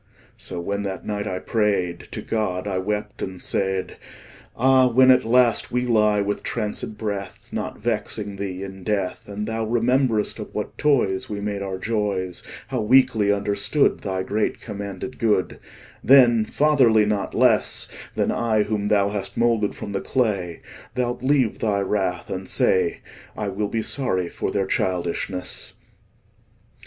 [0.35, 3.97] So when that night I pray'd To God, I wept, and said:
[4.55, 9.27] Ah, when at last we lie with trancèd breath, Not vexing Thee in death, 25
[9.37, 14.59] And Thou rememberest of what toys We made our joys, How weakly understood Thy great
[14.59, 15.59] commanded good,
[16.03, 20.63] Then, fatherly not less 30 Than I whom Thou hast moulded from the clay,
[20.95, 23.01] Thou'lt leave Thy wrath, and say,
[23.37, 25.75] 'I will be sorry for their childishness.